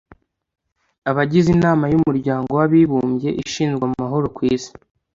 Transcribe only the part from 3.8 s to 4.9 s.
amahoro ku isi,